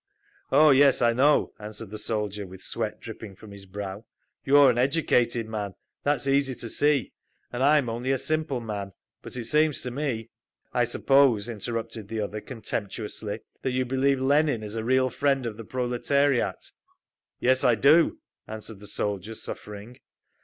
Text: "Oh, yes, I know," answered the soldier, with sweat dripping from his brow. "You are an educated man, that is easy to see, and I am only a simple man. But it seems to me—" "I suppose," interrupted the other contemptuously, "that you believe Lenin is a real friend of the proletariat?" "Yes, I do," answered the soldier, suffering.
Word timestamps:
"Oh, 0.51 0.71
yes, 0.71 0.99
I 1.03 1.13
know," 1.13 1.53
answered 1.59 1.91
the 1.91 1.99
soldier, 1.99 2.47
with 2.47 2.63
sweat 2.63 2.99
dripping 2.99 3.35
from 3.35 3.51
his 3.51 3.67
brow. 3.67 4.03
"You 4.43 4.57
are 4.57 4.71
an 4.71 4.79
educated 4.79 5.47
man, 5.47 5.75
that 6.01 6.15
is 6.15 6.27
easy 6.27 6.55
to 6.55 6.69
see, 6.71 7.11
and 7.53 7.61
I 7.61 7.77
am 7.77 7.87
only 7.87 8.11
a 8.11 8.17
simple 8.17 8.59
man. 8.61 8.93
But 9.21 9.37
it 9.37 9.43
seems 9.45 9.79
to 9.81 9.91
me—" 9.91 10.31
"I 10.73 10.85
suppose," 10.85 11.47
interrupted 11.47 12.07
the 12.07 12.19
other 12.19 12.41
contemptuously, 12.41 13.41
"that 13.61 13.71
you 13.73 13.85
believe 13.85 14.19
Lenin 14.19 14.63
is 14.63 14.75
a 14.75 14.83
real 14.83 15.11
friend 15.11 15.45
of 15.45 15.55
the 15.55 15.63
proletariat?" 15.65 16.71
"Yes, 17.39 17.63
I 17.63 17.75
do," 17.75 18.17
answered 18.47 18.79
the 18.79 18.87
soldier, 18.87 19.35
suffering. 19.35 19.99